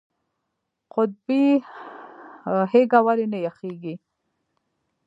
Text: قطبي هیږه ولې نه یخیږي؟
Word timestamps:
قطبي 0.93 1.43
هیږه 2.71 2.99
ولې 3.05 3.25
نه 3.33 3.39
یخیږي؟ 3.47 3.95